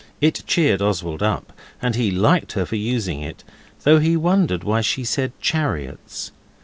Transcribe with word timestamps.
It 0.19 0.41
cheered 0.47 0.81
Oswald 0.81 1.21
up, 1.21 1.53
and 1.79 1.93
he 1.93 2.09
liked 2.09 2.53
her 2.53 2.65
for 2.65 2.75
using 2.75 3.21
it, 3.21 3.43
though 3.83 3.99
he 3.99 4.17
wondered 4.17 4.63
why 4.63 4.81
she 4.81 5.03
said 5.03 5.31
chariots. 5.39 6.31